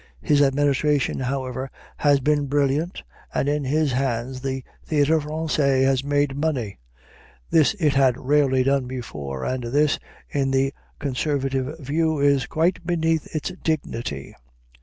[0.23, 3.03] His administration, however, has been brilliant,
[3.35, 6.79] and in his hands the Théâtre Français has made money.
[7.51, 13.27] This it had rarely done before, and this, in the conservative view, is quite beneath
[13.35, 14.33] its dignity.